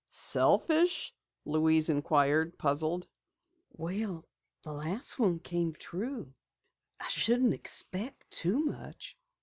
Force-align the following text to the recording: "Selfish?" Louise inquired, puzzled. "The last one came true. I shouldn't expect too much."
"Selfish?" 0.09 1.13
Louise 1.45 1.87
inquired, 1.89 2.57
puzzled. 2.57 3.05
"The 3.77 4.19
last 4.65 5.19
one 5.19 5.37
came 5.37 5.73
true. 5.73 6.33
I 6.99 7.07
shouldn't 7.09 7.53
expect 7.53 8.31
too 8.31 8.65
much." 8.65 9.15